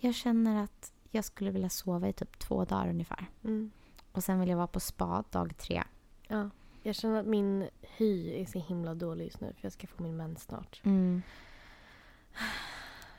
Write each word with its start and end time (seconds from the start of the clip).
Jag 0.00 0.14
känner 0.14 0.62
att 0.64 0.92
jag 1.10 1.24
skulle 1.24 1.50
vilja 1.50 1.68
sova 1.68 2.08
i 2.08 2.12
typ 2.12 2.38
två 2.38 2.64
dagar 2.64 2.88
ungefär. 2.88 3.26
Mm. 3.44 3.70
Och 4.12 4.24
sen 4.24 4.40
vill 4.40 4.48
jag 4.48 4.56
vara 4.56 4.66
på 4.66 4.80
spa 4.80 5.24
dag 5.30 5.56
tre. 5.56 5.82
Ja. 6.28 6.50
Jag 6.82 6.94
känner 6.94 7.20
att 7.20 7.26
min 7.26 7.68
hy 7.80 8.40
är 8.42 8.46
så 8.46 8.58
himla 8.58 8.94
dålig 8.94 9.24
just 9.24 9.40
nu 9.40 9.52
för 9.52 9.64
jag 9.64 9.72
ska 9.72 9.86
få 9.86 10.02
min 10.02 10.16
mens 10.16 10.42
snart. 10.42 10.80
Mm. 10.84 11.22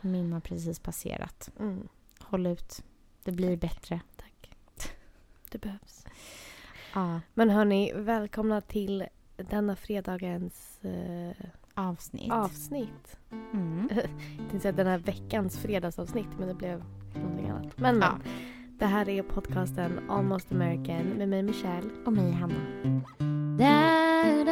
Min 0.01 0.33
har 0.33 0.39
precis 0.39 0.79
passerat. 0.79 1.49
Mm. 1.59 1.87
Håll 2.19 2.47
ut. 2.47 2.83
Det 3.23 3.31
blir 3.31 3.57
Tack. 3.57 3.71
bättre. 3.71 4.01
Tack. 4.15 4.51
Det 5.51 5.57
behövs. 5.57 6.05
Ja, 6.93 7.21
Men 7.33 7.49
hörni, 7.49 7.93
välkomna 7.95 8.61
till 8.61 9.07
denna 9.35 9.75
fredagens 9.75 10.79
eh, 10.83 11.45
avsnitt. 11.79 12.31
avsnitt. 12.31 13.17
Mm. 13.53 13.89
Jag 13.91 14.03
tänkte 14.37 14.59
säga 14.59 14.71
den 14.71 14.87
här 14.87 14.97
veckans 14.97 15.59
fredagsavsnitt 15.59 16.27
men 16.39 16.47
det 16.47 16.53
blev 16.53 16.83
någonting 17.15 17.49
annat. 17.49 17.77
Men, 17.77 17.95
Ja. 18.01 18.11
men 18.11 18.21
det 18.79 18.85
här 18.85 19.09
är 19.09 19.23
podcasten 19.23 19.99
Almost 20.09 20.51
American 20.51 21.03
med 21.17 21.29
mig 21.29 21.43
Michelle. 21.43 21.89
Och 22.05 22.13
mig, 22.13 22.31
Hanna. 22.31 22.55
Hörru 24.23 24.43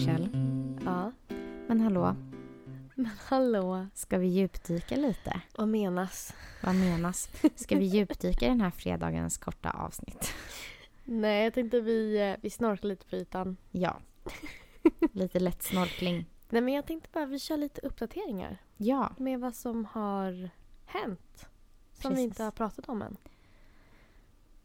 Michelle. 0.00 0.28
Ja. 0.84 1.12
Men 1.68 1.80
hallå, 1.80 2.16
Men 2.94 3.06
hallå. 3.06 3.86
ska 3.94 4.18
vi 4.18 4.26
djupdyka 4.26 4.96
lite? 4.96 5.40
Vad 5.56 5.68
menas? 5.68 6.34
Vad 6.62 6.74
menas? 6.74 7.28
Ska 7.54 7.76
vi 7.78 7.84
djupdyka 7.84 8.46
i 8.46 8.48
den 8.48 8.60
här 8.60 8.70
fredagens 8.70 9.38
korta 9.38 9.70
avsnitt? 9.70 10.34
Nej, 11.04 11.44
jag 11.44 11.54
tänkte 11.54 11.80
vi, 11.80 12.20
eh, 12.30 12.36
vi 12.42 12.50
snorklar 12.50 12.88
lite 12.88 13.06
på 13.06 13.16
ytan. 13.16 13.56
Ja. 13.70 14.00
Lite 15.12 15.40
lätt 15.40 15.62
snorkling. 15.62 16.26
Nej, 16.50 16.62
men 16.62 16.74
jag 16.74 16.86
tänkte 16.86 17.08
bara 17.12 17.26
vi 17.26 17.38
kör 17.38 17.56
lite 17.56 17.80
uppdateringar 17.80 18.56
Ja, 18.76 19.12
med 19.18 19.40
vad 19.40 19.54
som 19.54 19.84
har 19.84 20.50
hänt. 20.86 21.46
Som 21.92 22.10
vi 22.10 22.16
Precis. 22.16 22.18
inte 22.24 22.42
har 22.44 22.50
pratat 22.50 22.88
om 22.88 23.02
än. 23.02 23.16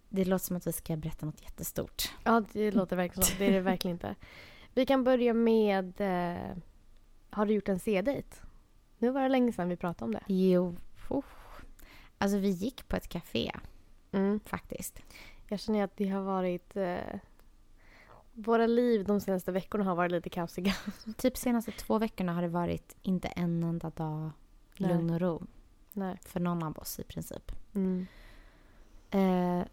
det 0.09 0.25
låter 0.25 0.45
som 0.45 0.55
att 0.57 0.67
vi 0.67 0.71
ska 0.71 0.95
berätta 0.95 1.25
något 1.25 1.41
jättestort. 1.41 2.11
Ja, 2.23 2.43
det 2.53 2.71
låter 2.71 2.95
verkligen 2.95 3.23
så. 3.25 3.33
Det 3.39 3.45
är 3.45 3.51
det 3.51 3.61
verkligen 3.61 3.95
inte. 3.95 4.15
Vi 4.75 4.85
kan 4.85 5.03
börja 5.03 5.33
med... 5.33 6.01
Eh, 6.01 6.57
har 7.29 7.45
du 7.45 7.53
gjort 7.53 7.69
en 7.69 7.79
C-dejt? 7.79 8.37
Nu 8.97 9.09
var 9.09 9.21
det 9.21 9.29
länge 9.29 9.51
sedan 9.51 9.69
vi 9.69 9.77
pratade 9.77 10.05
om 10.05 10.11
det. 10.11 10.23
Jo, 10.27 10.75
oh. 11.09 11.23
alltså 12.17 12.37
vi 12.37 12.49
gick 12.49 12.87
på 12.87 12.95
ett 12.95 13.07
café 13.07 13.51
Mm. 14.11 14.39
faktiskt. 14.39 15.01
Jag 15.47 15.59
känner 15.59 15.83
att 15.83 15.97
det 15.97 16.07
har 16.09 16.21
varit... 16.21 16.75
Eh, 16.75 17.19
våra 18.33 18.67
liv 18.67 19.05
de 19.05 19.21
senaste 19.21 19.51
veckorna 19.51 19.83
har 19.83 19.95
varit 19.95 20.11
lite 20.11 20.29
kaosiga. 20.29 20.73
Typ 21.17 21.37
senaste 21.37 21.71
två 21.71 21.97
veckorna 21.97 22.33
har 22.33 22.41
det 22.41 22.47
varit 22.47 22.95
inte 23.01 23.27
en 23.27 23.63
enda 23.63 23.89
dag 23.89 24.29
Nej. 24.77 24.89
lugn 24.89 25.09
och 25.09 25.19
ro 25.21 25.43
Nej. 25.93 26.17
för 26.21 26.39
någon 26.39 26.63
av 26.63 26.77
oss 26.77 26.99
i 26.99 27.03
princip. 27.03 27.51
Mm. 27.73 28.07
Eh, 29.11 29.67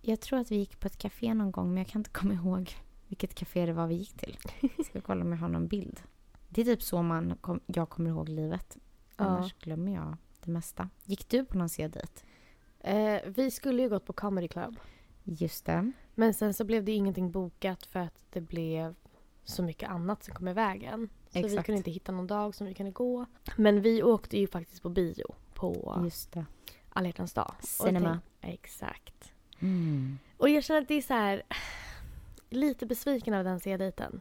jag 0.00 0.20
tror 0.20 0.38
att 0.38 0.50
vi 0.50 0.56
gick 0.56 0.80
på 0.80 0.86
ett 0.86 0.98
café 0.98 1.34
någon 1.34 1.50
gång 1.50 1.68
men 1.68 1.76
jag 1.76 1.86
kan 1.86 2.00
inte 2.00 2.10
komma 2.10 2.34
ihåg 2.34 2.76
vilket 3.08 3.34
café 3.34 3.66
det 3.66 3.72
var 3.72 3.86
vi 3.86 3.94
gick 3.94 4.12
till. 4.16 4.38
Ska 4.84 5.00
kolla 5.00 5.24
om 5.24 5.32
jag 5.32 5.38
har 5.38 5.48
någon 5.48 5.68
bild. 5.68 6.00
Det 6.48 6.60
är 6.60 6.64
typ 6.64 6.82
så 6.82 7.02
man 7.02 7.36
kom, 7.40 7.60
jag 7.66 7.88
kommer 7.90 8.10
ihåg 8.10 8.28
livet. 8.28 8.76
Ja. 9.16 9.24
Annars 9.24 9.52
glömmer 9.54 9.94
jag 9.94 10.16
det 10.44 10.50
mesta. 10.50 10.88
Gick 11.04 11.28
du 11.28 11.44
på 11.44 11.58
någon 11.58 11.68
C-dejt? 11.68 12.22
Eh, 12.80 13.20
vi 13.26 13.50
skulle 13.50 13.82
ju 13.82 13.88
gått 13.88 14.04
på 14.06 14.12
Comedy 14.12 14.48
Club. 14.48 14.76
Just 15.24 15.64
det. 15.66 15.92
Men 16.14 16.34
sen 16.34 16.54
så 16.54 16.64
blev 16.64 16.84
det 16.84 16.92
ingenting 16.92 17.30
bokat 17.30 17.86
för 17.86 18.00
att 18.00 18.24
det 18.30 18.40
blev 18.40 18.94
så 19.44 19.62
mycket 19.62 19.88
annat 19.90 20.24
som 20.24 20.34
kom 20.34 20.48
i 20.48 20.52
vägen. 20.52 21.08
Så 21.28 21.38
vi 21.38 21.44
Exakt. 21.46 21.66
kunde 21.66 21.76
inte 21.76 21.90
hitta 21.90 22.12
någon 22.12 22.26
dag 22.26 22.54
som 22.54 22.66
vi 22.66 22.74
kunde 22.74 22.92
gå. 22.92 23.26
Men 23.56 23.82
vi 23.82 24.02
åkte 24.02 24.38
ju 24.38 24.46
faktiskt 24.46 24.82
på 24.82 24.88
bio 24.88 25.34
på 25.54 26.00
Just 26.04 26.32
det. 26.32 26.46
Alla 26.88 27.12
dag. 27.34 27.54
Cinema. 27.60 28.20
tänk- 28.40 28.54
Exakt. 28.54 29.32
Mm. 29.60 30.18
Och 30.36 30.48
jag 30.48 30.64
känner 30.64 30.80
att 30.82 30.88
det 30.88 30.94
är 30.94 31.02
så 31.02 31.14
här 31.14 31.42
lite 32.50 32.86
besviken 32.86 33.34
av 33.34 33.44
den 33.44 33.60
C-dejten. 33.60 34.20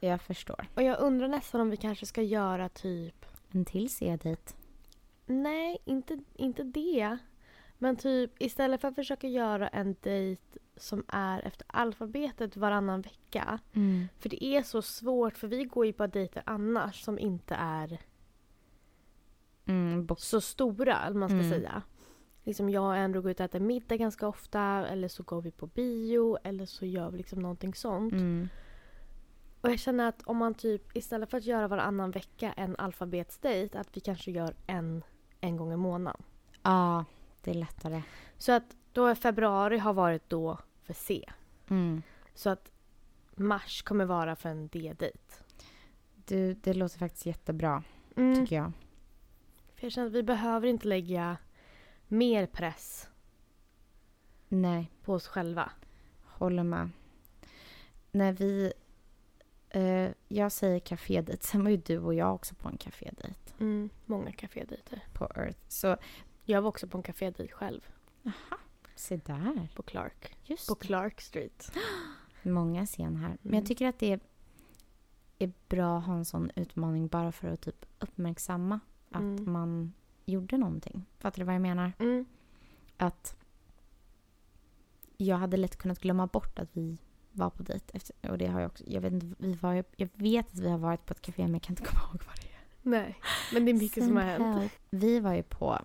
Jag 0.00 0.20
förstår. 0.22 0.66
Och 0.74 0.82
jag 0.82 1.00
undrar 1.00 1.28
nästan 1.28 1.60
om 1.60 1.70
vi 1.70 1.76
kanske 1.76 2.06
ska 2.06 2.22
göra 2.22 2.68
typ 2.68 3.26
En 3.50 3.64
till 3.64 3.90
C-dejt. 3.90 4.52
Nej, 5.26 5.78
inte, 5.84 6.18
inte 6.36 6.62
det. 6.62 7.18
Men 7.78 7.96
typ 7.96 8.42
istället 8.42 8.80
för 8.80 8.88
att 8.88 8.94
försöka 8.94 9.28
göra 9.28 9.68
en 9.68 9.96
dejt 10.00 10.42
som 10.76 11.04
är 11.08 11.46
efter 11.46 11.66
alfabetet 11.70 12.56
varannan 12.56 13.00
vecka. 13.00 13.58
Mm. 13.72 14.08
För 14.18 14.28
det 14.28 14.44
är 14.44 14.62
så 14.62 14.82
svårt 14.82 15.36
för 15.36 15.48
vi 15.48 15.64
går 15.64 15.86
ju 15.86 15.92
på 15.92 16.06
dejter 16.06 16.42
annars 16.46 17.04
som 17.04 17.18
inte 17.18 17.54
är 17.54 17.98
Mm, 19.66 20.08
så 20.18 20.40
stora, 20.40 20.98
eller 21.06 21.18
man 21.18 21.28
ska 21.28 21.38
Mm. 21.38 21.50
säga. 21.50 21.82
Liksom 22.44 22.70
jag 22.70 22.84
och 22.84 22.94
Andrew 22.94 23.22
går 23.22 23.30
ut 23.30 23.40
och 23.40 23.44
äter 23.44 23.60
middag 23.60 23.96
ganska 23.96 24.28
ofta 24.28 24.60
eller 24.88 25.08
så 25.08 25.22
går 25.22 25.42
vi 25.42 25.50
på 25.50 25.66
bio 25.66 26.38
eller 26.44 26.66
så 26.66 26.86
gör 26.86 27.10
vi 27.10 27.18
liksom 27.18 27.38
någonting 27.38 27.74
sånt. 27.74 28.12
mm. 28.12 28.48
Och 29.60 29.70
jag 29.70 29.78
känner 29.78 30.08
att 30.08 30.22
om 30.22 30.36
man 30.36 30.54
typ 30.54 30.96
istället 30.96 31.30
för 31.30 31.38
att 31.38 31.44
göra 31.44 31.68
varannan 31.68 32.10
vecka 32.10 32.52
en 32.52 32.76
alfabetsdejt 32.76 33.78
att 33.78 33.96
vi 33.96 34.00
kanske 34.00 34.30
gör 34.30 34.54
en, 34.66 35.02
en 35.40 35.56
gång 35.56 35.72
i 35.72 35.76
månaden. 35.76 36.22
Ja, 36.62 37.04
det 37.42 37.50
är 37.50 37.54
lättare. 37.54 38.02
Så 38.38 38.52
att 38.52 38.76
då 38.92 39.06
är 39.06 39.14
februari 39.14 39.78
har 39.78 39.92
varit 39.92 40.28
då 40.30 40.58
för 40.82 40.94
C. 40.94 41.30
Mm. 41.68 42.02
Så 42.34 42.50
att 42.50 42.70
mars 43.36 43.82
kommer 43.82 44.04
vara 44.04 44.36
för 44.36 44.48
en 44.48 44.68
D-dejt. 44.68 45.18
Du, 46.14 46.54
det 46.54 46.74
låter 46.74 46.98
faktiskt 46.98 47.26
jättebra, 47.26 47.82
Mm. 48.16 48.34
tycker 48.34 48.56
jag. 48.56 48.72
För 49.74 49.84
jag 49.86 49.92
känner 49.92 50.06
att 50.06 50.12
vi 50.14 50.22
behöver 50.22 50.68
inte 50.68 50.88
lägga 50.88 51.36
mer 52.10 52.46
press 52.46 53.08
Nej, 54.48 54.90
på 55.04 55.14
oss 55.14 55.26
själva. 55.26 55.70
håller 56.24 56.62
med. 56.62 56.90
När 58.12 58.32
vi... 58.32 58.72
Eh, 59.68 60.10
jag 60.28 60.52
säger 60.52 60.78
kafédejt, 60.80 61.42
sen 61.46 61.64
var 61.64 61.70
ju 61.70 61.76
du 61.76 61.98
och 61.98 62.14
jag 62.14 62.34
också 62.34 62.54
på 62.54 62.68
en 62.68 62.76
kafédejt 62.78 63.54
Mm. 63.60 63.90
Många 64.06 64.32
kafédejter. 64.32 65.04
på 65.12 65.24
Earth. 65.36 65.58
Så 65.68 65.96
Jag 66.44 66.62
var 66.62 66.68
också 66.68 66.86
på 66.88 66.98
en 66.98 67.02
kafédejt 67.02 67.52
själv. 67.52 67.80
se 68.94 69.16
där. 69.16 69.68
På 69.74 69.82
Clark. 69.82 70.36
Just 70.44 70.68
På 70.68 70.74
Clark 70.74 71.20
Street. 71.20 71.72
Många 72.42 72.86
scen 72.86 73.16
här. 73.16 73.28
Men 73.42 73.50
Mm. 73.52 73.54
jag 73.58 73.66
tycker 73.66 73.86
att 73.88 73.98
det 73.98 74.12
är, 74.12 74.20
är 75.38 75.52
bra 75.68 75.98
att 75.98 76.04
ha 76.06 76.14
en 76.14 76.24
sån 76.24 76.50
utmaning 76.56 77.08
bara 77.08 77.32
för 77.32 77.48
att 77.48 77.60
typ 77.60 77.86
uppmärksamma 77.98 78.80
att 79.10 79.20
Mm. 79.20 79.52
man 79.52 79.92
gjorde 80.30 80.58
någonting. 80.58 81.06
Fattar 81.18 81.38
du 81.38 81.44
vad 81.44 81.54
jag 81.54 81.62
menar? 81.62 81.92
Mm. 81.98 82.24
Att 82.96 83.36
jag 85.16 85.36
hade 85.36 85.56
lätt 85.56 85.76
kunnat 85.76 85.98
glömma 85.98 86.26
bort 86.26 86.58
att 86.58 86.68
vi 86.72 86.98
var 87.32 87.50
på 87.50 87.62
dejt. 87.62 87.84
Efter, 87.96 88.30
och 88.30 88.38
det 88.38 88.46
har 88.46 88.60
jag 88.60 88.70
också. 88.70 88.84
Jag 88.86 89.00
vet, 89.00 89.12
inte, 89.12 89.26
vi 89.38 89.52
var, 89.54 89.84
jag 89.96 90.08
vet 90.14 90.46
att 90.52 90.58
vi 90.58 90.68
har 90.70 90.78
varit 90.78 91.06
på 91.06 91.12
ett 91.12 91.22
café 91.22 91.42
men 91.42 91.52
jag 91.52 91.62
kan 91.62 91.72
inte 91.72 91.84
komma 91.84 92.00
ihåg 92.02 92.22
vad 92.26 92.36
det 92.36 92.46
är. 92.46 92.60
Nej, 92.82 93.18
men 93.54 93.64
det 93.64 93.70
är 93.70 93.74
mycket 93.74 94.04
som 94.04 94.16
har 94.16 94.22
hänt. 94.22 94.72
Vi 94.90 95.20
var 95.20 95.34
ju 95.34 95.42
på 95.42 95.78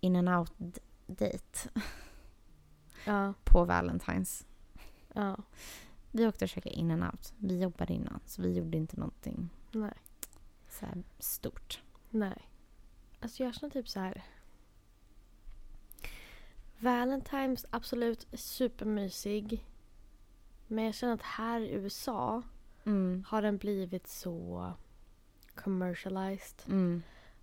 in 0.00 0.16
and 0.16 0.28
out 0.28 0.52
dejt 1.06 1.68
Ja, 3.04 3.34
på 3.44 3.66
Valentine's. 3.66 4.44
ja. 5.14 5.36
Vi 6.10 6.26
åkte 6.26 6.44
och 6.44 6.48
käkade 6.48 6.74
in 6.74 6.90
and 6.90 7.04
out. 7.04 7.34
Vi 7.38 7.60
jobbade 7.60 7.92
innan 7.94 8.20
så 8.26 8.42
vi 8.42 8.56
gjorde 8.58 8.76
inte 8.76 8.96
någonting 8.96 9.50
Nej, 9.72 9.94
så 10.68 10.86
stort. 11.18 11.82
nej. 12.10 12.48
Alltså 13.26 13.42
jag 13.42 13.54
känner 13.54 13.70
typ 13.72 13.88
så 13.88 14.00
här. 14.00 14.22
Valentine's 16.78 17.64
absolut 17.70 18.26
supermysig. 18.32 19.64
Men 20.66 20.84
jag 20.84 20.94
känner 20.94 21.14
att 21.14 21.22
här 21.22 21.60
i 21.60 21.70
USA 21.72 22.42
Mm. 22.84 23.24
har 23.28 23.42
den 23.42 23.56
blivit 23.58 24.06
så 24.08 24.72
commercialized. 25.54 26.62
Mm. 26.66 27.02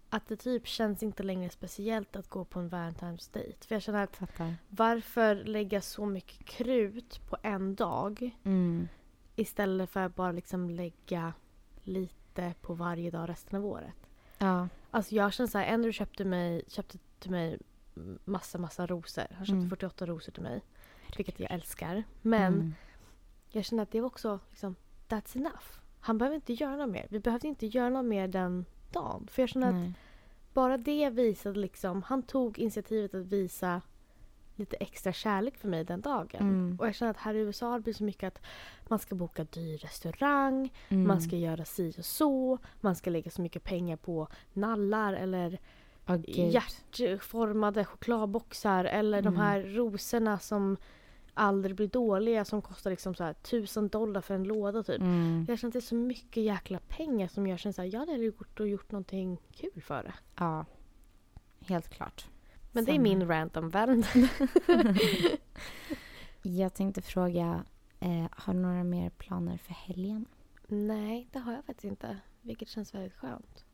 Att 0.09 0.27
det 0.27 0.35
typ 0.37 0.67
känns 0.67 1.03
inte 1.03 1.23
längre 1.23 1.49
speciellt 1.49 2.15
att 2.15 2.29
gå 2.29 2.45
på 2.45 2.59
en 2.59 2.69
Valentine's 2.69 3.33
date. 3.33 3.67
För 3.67 3.75
jag 3.75 3.81
känner 3.81 4.03
att 4.03 4.15
Fattar. 4.15 4.55
varför 4.69 5.35
lägga 5.35 5.81
så 5.81 6.05
mycket 6.05 6.45
krut 6.47 7.21
på 7.29 7.37
en 7.43 7.75
dag 7.75 8.37
Mm. 8.43 8.87
istället 9.35 9.89
för 9.89 9.99
att 9.99 10.15
bara 10.15 10.31
liksom 10.31 10.69
lägga 10.69 11.33
lite 11.83 12.53
på 12.61 12.73
varje 12.73 13.11
dag 13.11 13.29
resten 13.29 13.59
av 13.59 13.65
året. 13.65 14.02
Ja. 14.43 14.67
Alltså 14.91 15.15
jag 15.15 15.33
känner 15.33 15.47
så 15.47 15.57
här, 15.57 15.73
Andrew 15.73 15.93
köpte, 15.93 16.25
mig, 16.25 16.61
köpte 16.67 16.97
till 17.19 17.31
mig 17.31 17.59
massa, 18.25 18.57
massa 18.57 18.87
rosor. 18.87 19.23
Han 19.37 19.45
köpte 19.45 19.57
Mm. 19.57 19.69
48 19.69 20.05
rosor 20.05 20.31
till 20.31 20.43
mig. 20.43 20.61
Vilket 21.17 21.39
jag 21.39 21.51
älskar. 21.51 22.03
Men 22.21 22.53
Mm. 22.53 22.73
jag 23.49 23.65
känner 23.65 23.83
att 23.83 23.91
det 23.91 24.01
var 24.01 24.07
också 24.07 24.39
liksom, 24.49 24.75
that's 25.09 25.37
enough. 25.37 25.63
Han 25.99 26.17
behöver 26.17 26.35
inte 26.35 26.53
göra 26.53 26.75
något 26.75 26.89
mer. 26.89 27.07
Vi 27.09 27.19
behövde 27.19 27.47
inte 27.47 27.67
göra 27.67 27.89
något 27.89 28.05
mer 28.05 28.27
den 28.27 28.65
dagen. 28.91 29.27
För 29.31 29.41
jag 29.41 29.49
känner 29.49 29.67
att 29.67 29.73
Nej. 29.73 29.93
bara 30.53 30.77
det 30.77 31.09
visade 31.09 31.59
liksom, 31.59 32.03
han 32.03 32.23
tog 32.23 32.59
initiativet 32.59 33.13
att 33.15 33.25
visa 33.25 33.81
lite 34.55 34.75
extra 34.75 35.13
kärlek 35.13 35.57
för 35.57 35.67
mig 35.67 35.83
den 35.83 36.01
dagen. 36.01 36.41
Mm. 36.41 36.77
Och 36.79 36.87
jag 36.87 36.95
känner 36.95 37.09
att 37.11 37.17
här 37.17 37.33
i 37.33 37.39
USA 37.39 37.69
har 37.69 37.73
det 37.79 37.83
blivit 37.83 37.97
så 37.97 38.03
mycket 38.03 38.27
att 38.27 38.41
man 38.89 38.99
ska 38.99 39.15
boka 39.15 39.43
dyr 39.43 39.77
restaurang, 39.77 40.73
Mm. 40.89 41.07
man 41.07 41.21
ska 41.21 41.35
göra 41.35 41.65
si 41.65 41.93
och 41.99 42.05
så, 42.05 42.57
man 42.81 42.95
ska 42.95 43.09
lägga 43.09 43.31
så 43.31 43.41
mycket 43.41 43.63
pengar 43.63 43.97
på 43.97 44.27
nallar 44.53 45.13
eller 45.13 45.59
gud. 46.07 46.53
hjärtformade 46.53 47.85
chokladboxar 47.85 48.85
eller 48.85 49.21
de 49.21 49.27
Mm. 49.27 49.39
här 49.39 49.61
rosorna 49.61 50.39
som 50.39 50.77
aldrig 51.33 51.75
blir 51.75 51.87
dåliga 51.87 52.45
som 52.45 52.61
kostar 52.61 52.89
liksom 52.91 53.15
så 53.15 53.23
här 53.23 53.33
tusen 53.33 53.87
dollar 53.89 54.21
för 54.21 54.33
en 54.33 54.43
låda 54.43 54.83
typ. 54.83 55.01
Mm. 55.01 55.45
Jag 55.47 55.59
känner 55.59 55.69
att 55.69 55.73
det 55.73 55.79
är 55.79 55.81
så 55.81 55.95
mycket 55.95 56.43
jäkla 56.43 56.79
pengar 56.87 57.27
som 57.27 57.47
jag 57.47 57.59
känner 57.59 57.73
såhär, 57.73 57.89
jag 57.93 57.99
hade 57.99 58.13
gjort 58.15 58.59
och 58.59 58.67
gjort 58.67 58.91
någonting 58.91 59.37
kul 59.51 59.81
för 59.81 60.03
det. 60.03 60.13
Ja, 60.35 60.65
helt 61.67 61.89
klart. 61.89 62.27
Men 62.75 62.85
det 62.85 62.91
är 62.91 62.99
min 62.99 63.27
rant 63.27 63.57
om 63.57 63.69
världen. 63.69 64.03
Jag 66.41 66.73
tänkte 66.73 67.01
fråga, 67.01 67.65
eh, 67.99 68.25
har 68.31 68.53
du 68.53 68.59
några 68.59 68.83
mer 68.83 69.09
planer 69.09 69.57
för 69.57 69.73
helgen? 69.73 70.25
Nej, 70.67 71.29
det 71.31 71.39
har 71.39 71.53
jag 71.53 71.65
faktiskt 71.65 71.85
inte. 71.85 72.17
Vilket 72.41 72.69
känns 72.69 72.93
väldigt 72.93 73.13
skönt. 73.13 73.65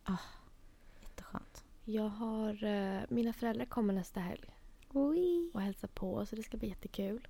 Jätteskönt. 1.02 1.64
Jag 1.86 2.10
har, 2.10 2.64
eh, 2.64 3.02
mina 3.10 3.34
föräldrar 3.34 3.66
kommer 3.66 3.94
nästa 3.94 4.20
helg 4.20 4.56
Oj. 4.94 5.52
och 5.54 5.62
hälsar 5.62 5.88
på 5.88 6.26
så 6.26 6.36
det 6.36 6.44
ska 6.44 6.58
bli 6.58 6.68
jättekul. 6.70 7.28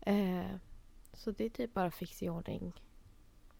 Eh, 0.00 0.56
så 1.12 1.30
det 1.30 1.44
är 1.44 1.48
typ 1.50 1.74
bara 1.74 1.90
fix 1.90 2.22
i 2.22 2.28
ordning 2.28 2.72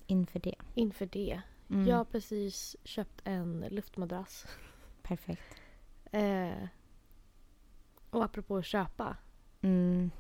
Inför 0.07 0.39
det. 0.41 0.55
inför 0.75 1.07
det. 1.07 1.41
Mm. 1.71 1.87
Jag 1.87 1.97
har 1.97 2.05
precis 2.05 2.77
köpt 2.85 3.21
en 3.25 3.65
luftmadrass. 3.71 4.47
Perfekt. 5.03 5.61
Eh, 6.13 6.65
och 8.17 8.25
apropå 8.25 8.57
att 8.57 8.67
köpa. 8.67 9.17
Mm. 9.61 10.11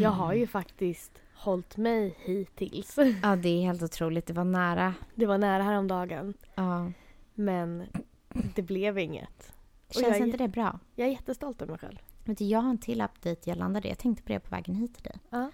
Jag 0.00 0.10
har 0.10 0.32
ju 0.34 0.46
faktiskt 0.46 1.12
hållit 1.34 1.76
mig 1.76 2.14
hittills. 2.18 2.98
Ja, 3.22 3.36
det 3.36 3.48
är 3.48 3.62
helt 3.62 3.82
otroligt. 3.82 4.26
Det 4.26 4.32
var 4.32 4.44
nära. 4.44 4.94
Det 5.14 5.26
var 5.26 5.38
nära 5.38 5.62
häromdagen. 5.62 6.34
Ja. 6.54 6.92
Men 7.34 7.86
det 8.54 8.62
blev 8.62 8.98
inget. 8.98 9.52
Och 9.88 9.94
Känns 9.94 10.18
jag 10.18 10.26
inte 10.26 10.38
det 10.38 10.48
bra? 10.48 10.78
Jag 10.94 11.08
är 11.08 11.12
jättestolt 11.12 11.62
över 11.62 11.72
mig 11.72 11.78
själv. 11.78 11.98
Vet 12.24 12.38
du, 12.38 12.44
jag 12.44 12.60
har 12.60 12.70
en 12.70 12.78
till 12.78 13.00
update 13.00 13.50
gällande 13.50 13.80
det. 13.80 13.88
Jag 13.88 13.98
tänkte 13.98 14.22
på 14.22 14.32
det 14.32 14.40
på 14.40 14.50
vägen 14.50 14.74
hit 14.74 14.94
till 14.94 15.02
dig. 15.02 15.18
Ja. 15.30 15.50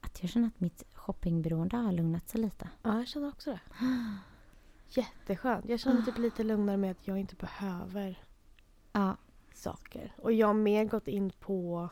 Att 0.00 0.22
jag 0.22 0.30
känner 0.30 0.48
att 0.48 0.60
mitt 0.60 0.84
shoppingberoende 0.92 1.76
har 1.76 1.92
lugnat 1.92 2.28
sig 2.28 2.40
lite. 2.40 2.68
Ja, 2.82 2.96
jag 2.98 3.08
känner 3.08 3.28
också 3.28 3.50
det. 3.50 3.60
Jätteskönt. 4.88 5.68
Jag 5.68 5.80
känner 5.80 5.96
mig 5.96 6.04
typ 6.04 6.18
lite 6.18 6.42
lugnare 6.42 6.76
med 6.76 6.90
att 6.90 7.06
jag 7.08 7.18
inte 7.18 7.34
behöver 7.34 8.18
Ja. 8.92 9.16
Saker. 9.56 10.14
Och 10.16 10.32
jag 10.32 10.46
har 10.46 10.54
mer 10.54 10.84
gått 10.84 11.08
in 11.08 11.30
på... 11.30 11.88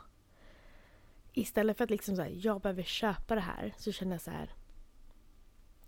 Istället 1.32 1.76
för 1.76 1.84
att 1.84 1.90
liksom 1.90 2.16
så 2.16 2.22
här, 2.22 2.32
jag 2.34 2.60
behöver 2.60 2.82
köpa 2.82 3.34
det 3.34 3.40
här 3.40 3.74
så 3.76 3.92
känner 3.92 4.12
jag 4.12 4.20
så 4.20 4.30
här. 4.30 4.50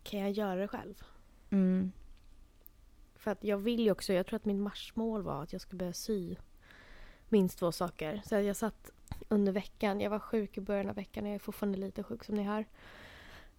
Kan 0.03 0.21
jag 0.21 0.31
göra 0.31 0.61
det 0.61 0.69
själv? 0.69 1.03
Mm. 1.51 1.93
För 3.15 3.31
att 3.31 3.45
jag 3.45 3.59
vill 3.59 3.81
ju 3.81 3.91
också, 3.91 4.13
jag 4.13 4.27
tror 4.27 4.37
att 4.37 4.45
min 4.45 4.61
marsmål 4.61 5.23
var 5.23 5.43
att 5.43 5.53
jag 5.53 5.61
skulle 5.61 5.79
börja 5.79 5.93
sy 5.93 6.37
minst 7.29 7.59
två 7.59 7.73
saker. 7.73 8.23
Så 8.25 8.35
jag 8.35 8.57
satt 8.57 8.91
under 9.29 9.53
veckan, 9.53 10.01
jag 10.01 10.11
var 10.11 10.19
sjuk 10.19 10.59
i 10.59 10.61
början 10.61 10.89
av 10.89 10.95
veckan, 10.95 11.27
jag 11.27 11.35
är 11.35 11.39
fortfarande 11.39 11.79
lite 11.79 12.03
sjuk 12.03 12.25
som 12.25 12.35
ni 12.35 12.43
hör. 12.43 12.65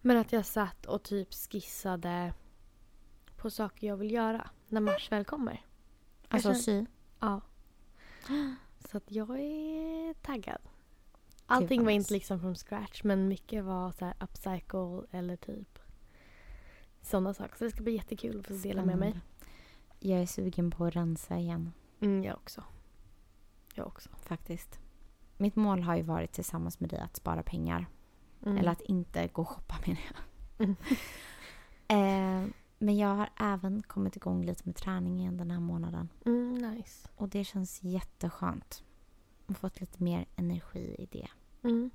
Men 0.01 0.17
att 0.17 0.31
jag 0.31 0.45
satt 0.45 0.85
och 0.85 1.03
typ 1.03 1.33
skissade 1.33 2.33
på 3.35 3.49
saker 3.49 3.87
jag 3.87 3.97
vill 3.97 4.11
göra 4.11 4.49
när 4.67 4.81
mars 4.81 5.11
väl 5.11 5.25
kommer. 5.25 5.65
Alltså 6.27 6.53
sy. 6.53 6.85
Ja. 7.19 7.41
Så 8.91 8.97
att 8.97 9.11
jag 9.11 9.29
är 9.29 10.13
taggad. 10.13 10.61
Allting 11.45 11.83
var 11.83 11.91
inte 11.91 12.13
liksom 12.13 12.39
från 12.39 12.55
scratch 12.55 13.03
men 13.03 13.27
mycket 13.27 13.63
var 13.63 13.91
så 13.91 14.05
här 14.05 14.13
upcycle 14.19 15.01
eller 15.11 15.35
typ 15.35 15.79
sådana 17.01 17.33
saker. 17.33 17.57
Så 17.57 17.63
det 17.63 17.71
ska 17.71 17.83
bli 17.83 17.93
jättekul 17.93 18.39
att 18.39 18.47
få 18.47 18.53
dela 18.53 18.85
med 18.85 18.97
mig. 18.97 19.19
Jag 19.99 20.21
är 20.21 20.25
sugen 20.25 20.71
på 20.71 20.85
att 20.85 20.95
rensa 20.95 21.37
igen. 21.37 21.73
Mm, 21.99 22.23
jag 22.23 22.35
också. 22.35 22.63
Jag 23.73 23.87
också. 23.87 24.09
Faktiskt. 24.23 24.79
Mitt 25.37 25.55
mål 25.55 25.83
har 25.83 25.95
ju 25.95 26.03
varit 26.03 26.31
tillsammans 26.31 26.79
med 26.79 26.89
dig 26.89 26.99
att 26.99 27.15
spara 27.15 27.43
pengar. 27.43 27.85
Mm. 28.45 28.57
Eller 28.57 28.71
att 28.71 28.81
inte 28.81 29.27
gå 29.27 29.41
och 29.41 29.49
shoppa 29.49 29.75
menar 29.85 30.01
jag. 30.07 30.65
Mm. 30.65 30.75
eh, 32.43 32.49
men 32.77 32.97
jag 32.97 33.15
har 33.15 33.29
även 33.39 33.83
kommit 33.83 34.15
igång 34.15 34.45
lite 34.45 34.61
med 34.65 34.75
träning 34.75 35.19
igen 35.19 35.37
den 35.37 35.51
här 35.51 35.59
månaden. 35.59 36.09
Mm, 36.25 36.53
nice. 36.53 37.09
Och 37.15 37.29
det 37.29 37.43
känns 37.43 37.83
jätteskönt. 37.83 38.83
Har 39.47 39.55
fått 39.55 39.79
lite 39.79 40.03
mer 40.03 40.25
energi 40.35 40.95
i 40.99 41.05
det. 41.11 41.27
Mm. 41.63 41.89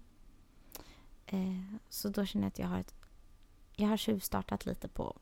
Eh, 1.26 1.74
så 1.88 2.08
då 2.08 2.24
känner 2.24 2.44
jag 2.44 2.48
att 2.48 2.58
jag 2.58 2.66
har 2.68 2.78
ett... 2.78 2.94
Jag 3.76 3.88
har 3.88 3.96
tjuvstartat 3.96 4.66
lite 4.66 4.88
på 4.88 5.16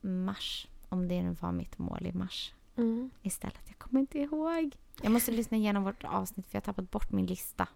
mars. 0.00 0.68
Om 0.88 1.08
det 1.08 1.22
nu 1.22 1.30
var 1.40 1.52
mitt 1.52 1.78
mål 1.78 2.06
i 2.06 2.12
mars 2.12 2.54
Mm. 2.76 3.10
istället. 3.22 3.60
Jag 3.66 3.78
kommer 3.78 4.00
inte 4.00 4.18
ihåg. 4.18 4.76
Jag 5.02 5.12
måste 5.12 5.32
lyssna 5.32 5.56
igenom 5.56 5.84
vårt 5.84 6.04
avsnitt 6.04 6.46
för 6.46 6.56
jag 6.56 6.60
har 6.60 6.64
tappat 6.72 6.90
bort 6.90 7.12
min 7.12 7.26
lista. 7.26 7.68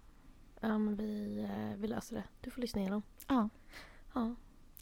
Ja, 0.60 0.78
men 0.78 0.96
vi, 0.96 1.38
eh, 1.50 1.76
vi 1.80 1.86
löser 1.88 2.16
det. 2.16 2.24
Du 2.40 2.50
får 2.50 2.60
lyssna 2.60 2.80
igenom. 2.80 3.02
Ja, 3.28 3.48
Ja. 4.14 4.34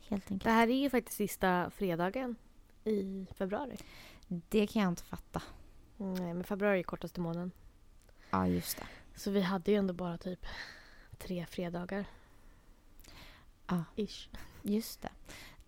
Helt 0.08 0.24
enkelt. 0.30 0.44
Det 0.44 0.50
här 0.50 0.68
är 0.68 0.82
ju 0.82 0.90
faktiskt 0.90 1.16
sista 1.16 1.70
fredagen 1.70 2.36
i 2.84 3.26
februari. 3.34 3.76
Det 4.28 4.66
kan 4.66 4.82
jag 4.82 4.88
inte 4.92 5.02
fatta. 5.02 5.42
Nej, 5.96 6.34
men 6.34 6.44
februari 6.44 6.78
är 6.78 6.82
kortaste 6.82 7.20
månaden. 7.20 7.50
Ja, 8.30 8.46
just 8.48 8.76
det. 8.76 8.86
Så 9.14 9.30
vi 9.30 9.40
hade 9.42 9.70
ju 9.70 9.76
ändå 9.76 9.94
bara 9.94 10.18
typ 10.18 10.46
tre 11.18 11.46
fredagar. 11.46 12.04
Ja. 13.66 13.84
Ish. 13.96 14.28
Just 14.62 15.02
det. 15.02 15.10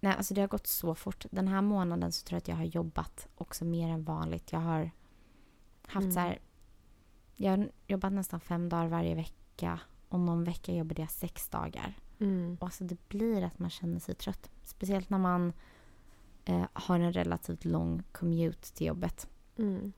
Nej, 0.01 0.15
alltså 0.17 0.35
det 0.35 0.41
har 0.41 0.49
gått 0.49 0.67
så 0.67 0.95
fort. 0.95 1.27
Den 1.31 1.49
här 1.49 1.63
månaden 1.63 2.13
så 2.13 2.25
tror 2.27 2.35
jag 2.37 2.41
att 2.43 2.49
jag 2.49 2.57
har 2.57 2.65
jobbat 2.65 3.29
också 3.35 3.65
mer 3.65 3.89
än 3.89 4.05
vanligt. 4.05 4.53
Jag 4.53 4.61
har 4.61 4.91
haft 5.83 6.05
Mm. 6.05 6.13
så 6.13 6.21
här... 6.21 6.39
Jag 7.37 7.51
har 7.51 7.71
jobbat 7.87 8.13
nästan 8.13 8.41
fem 8.41 8.69
dagar 8.69 8.87
varje 8.89 9.15
vecka. 9.15 9.81
Och 10.09 10.21
någon 10.21 10.45
vecka 10.45 10.73
jobbade 10.73 11.03
jag 11.03 11.11
sex 11.11 11.49
dagar. 11.49 11.99
Mm. 12.19 12.57
Och 12.61 12.67
alltså 12.67 12.85
det 12.85 13.09
blir 13.09 13.43
att 13.43 13.59
man 13.59 13.71
känner 13.71 13.99
sig 13.99 14.15
trött. 14.15 14.51
Speciellt 14.63 15.11
när 15.11 15.19
man 15.19 15.53
eh, 16.45 16.65
har 16.73 17.01
en 17.01 17.13
relativt 17.13 17.65
lång 17.65 18.03
commute 18.13 18.75
till 18.75 18.87
jobbet. 18.87 19.29
Mm. 19.59 19.93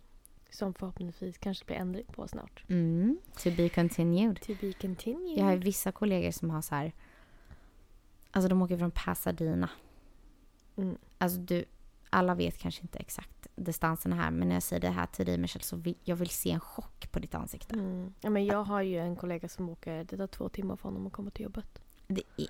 Som 0.51 0.75
förhoppningsvis 0.75 1.39
kanske 1.39 1.65
blir 1.65 1.77
ändring 1.77 2.07
på 2.07 2.29
snart. 2.29 2.65
Mm. 2.69 3.19
To 3.43 3.51
be 3.57 3.69
continued. 3.69 4.41
To 4.41 4.53
be 4.61 4.73
continued. 4.73 5.39
Jag 5.39 5.45
har 5.45 5.57
vissa 5.57 5.93
kollegor 5.93 6.31
som 6.31 6.51
har 6.51 6.63
så 6.63 6.75
här... 6.75 6.93
Alltså 8.31 8.49
de 8.49 8.63
åker 8.63 8.79
från 8.79 8.91
Pasadena. 8.91 9.71
Mm. 10.77 10.99
Alltså 11.19 11.39
du, 11.39 11.65
alla 12.11 12.35
vet 12.35 12.59
kanske 12.59 12.83
inte 12.83 12.99
exakt 12.99 13.47
distansen 13.57 14.13
här. 14.13 14.31
Men 14.31 14.49
när 14.49 14.57
jag 14.57 14.63
säger 14.63 14.81
det 14.81 14.91
här 14.91 15.07
till 15.07 15.27
dig 15.27 15.39
Michelle 15.39 15.65
så 15.65 15.77
vill 15.77 15.95
jag 16.05 16.17
vill 16.17 16.29
se 16.29 16.51
en 16.51 16.61
chock 16.61 17.13
på 17.13 17.19
ditt 17.19 17.35
ansikte. 17.35 17.75
Mm. 17.75 18.15
Ja, 18.21 18.31
men 18.31 18.47
jag 18.47 18.65
har 18.65 18.83
ju 18.83 18.99
en 18.99 19.17
kollega 19.17 19.49
som 19.49 19.69
åker, 19.69 20.05
det 20.05 20.17
tar 20.17 20.27
två 20.27 20.49
timmar 20.49 20.77
för 20.77 20.83
honom 20.83 21.07
att 21.07 21.13
komma 21.13 21.31
till 21.31 21.43
jobbet. 21.45 21.83
Det 22.11 22.23
är, 22.37 22.47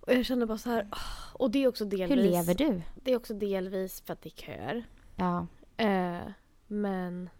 Och 0.00 0.12
jag 0.12 0.26
kände 0.26 0.46
bara 0.46 0.58
så 0.58 0.70
här, 0.70 0.88
och 1.34 1.50
det 1.50 1.64
är 1.64 1.68
också 1.68 1.84
delvis. 1.84 2.10
hur 2.10 2.16
lever 2.30 2.54
du? 2.54 2.82
Det 2.94 3.12
är 3.12 3.16
också 3.16 3.34
delvis 3.34 4.00
för 4.00 4.12
att 4.12 4.22
det 4.22 4.28
är 4.28 4.42
köer. 4.42 4.84
Ja. 5.16 5.46
Eh, 5.76 6.28
men... 6.66 7.30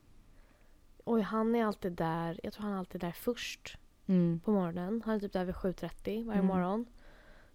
Oj, 1.04 1.20
han 1.22 1.54
är 1.54 1.64
alltid 1.64 1.92
där. 1.92 2.40
Jag 2.42 2.52
tror 2.52 2.62
han 2.64 2.72
är 2.74 2.78
alltid 2.78 3.00
där 3.00 3.12
först 3.12 3.78
Mm. 4.08 4.40
på 4.44 4.50
morgonen. 4.50 5.02
Han 5.06 5.14
är 5.14 5.20
typ 5.20 5.32
där 5.32 5.44
vid 5.44 5.54
7.30 5.54 6.24
varje 6.26 6.38
Mm. 6.40 6.46
morgon. 6.46 6.86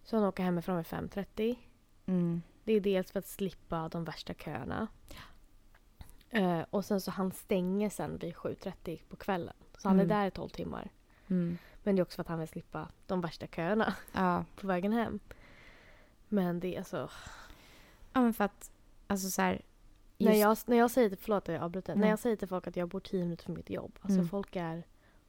Så 0.04 0.16
han 0.16 0.24
åker 0.24 0.42
hemifrån 0.42 0.76
vid 0.76 0.86
5.30. 0.86 1.56
Mm. 2.06 2.42
Det 2.64 2.72
är 2.72 2.80
dels 2.80 3.10
för 3.12 3.18
att 3.18 3.26
slippa 3.26 3.88
de 3.88 4.04
värsta 4.04 4.34
köerna. 4.34 4.86
Eh, 6.30 6.60
och 6.70 6.84
sen 6.84 7.00
så 7.00 7.10
han 7.10 7.32
stänger 7.32 7.90
sen 7.90 8.18
vid 8.18 8.34
7.30 8.36 9.00
på 9.08 9.16
kvällen. 9.16 9.54
Så 9.78 9.88
han 9.88 10.00
Mm. 10.00 10.10
är 10.10 10.14
där 10.20 10.26
i 10.26 10.30
12 10.30 10.48
timmar. 10.48 10.90
Mm. 11.84 11.84
Men 11.84 11.96
det 11.96 12.00
är 12.00 12.02
också 12.02 12.14
för 12.16 12.22
att 12.22 12.28
han 12.28 12.38
vill 12.38 12.48
slippa 12.48 12.88
de 13.06 13.20
värsta 13.20 13.46
köerna 13.46 13.94
Ja. 14.12 14.44
på 14.56 14.66
vägen 14.66 14.92
hem. 14.92 15.20
Men 16.28 16.60
det 16.60 16.74
är 16.74 16.78
alltså... 16.78 17.10
ja, 18.12 18.20
men 18.20 18.34
för 18.34 18.44
att 18.44 18.70
alltså 19.06 19.30
så 19.30 19.42
här. 19.42 19.62
När 20.18 20.30
just- 20.32 20.40
jag, 20.40 20.58
när 20.70 20.76
jag 20.76 20.90
säger 20.90 21.08
till, 21.08 21.18
förlåt 21.18 21.48
att 21.48 21.54
jag 21.54 21.62
avbryter. 21.62 21.94
När 21.94 22.00
Nej. 22.00 22.10
jag 22.10 22.18
säger 22.18 22.36
till 22.36 22.48
folk 22.48 22.66
att 22.66 22.76
jag 22.76 22.88
bor 22.88 23.00
10 23.00 23.24
minuter 23.24 23.44
från 23.44 23.56
mitt 23.56 23.70
jobb. 23.70 23.98
Alltså 24.02 24.18
Mm. 24.18 24.28
folk 24.28 24.56
är 24.56 24.86